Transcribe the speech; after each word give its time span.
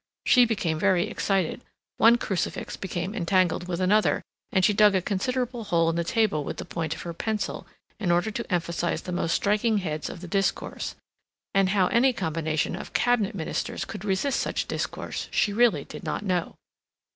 She 0.25 0.45
became 0.45 0.79
much 0.79 0.83
excited; 0.97 1.61
one 1.97 2.17
crucifix 2.17 2.75
became 2.75 3.13
entangled 3.13 3.67
with 3.67 3.79
another, 3.79 4.23
and 4.51 4.65
she 4.65 4.73
dug 4.73 4.95
a 4.95 5.01
considerable 5.03 5.65
hole 5.65 5.91
in 5.91 5.95
the 5.95 6.03
table 6.03 6.43
with 6.43 6.57
the 6.57 6.65
point 6.65 6.95
of 6.95 7.03
her 7.03 7.13
pencil 7.13 7.67
in 7.99 8.09
order 8.09 8.31
to 8.31 8.51
emphasize 8.51 9.03
the 9.03 9.11
most 9.11 9.33
striking 9.35 9.77
heads 9.77 10.09
of 10.09 10.21
the 10.21 10.27
discourse; 10.27 10.95
and 11.53 11.69
how 11.69 11.85
any 11.89 12.13
combination 12.13 12.75
of 12.75 12.93
Cabinet 12.93 13.35
Ministers 13.35 13.85
could 13.85 14.03
resist 14.03 14.39
such 14.39 14.67
discourse 14.67 15.27
she 15.29 15.53
really 15.53 15.83
did 15.83 16.03
not 16.03 16.25
know. 16.25 16.55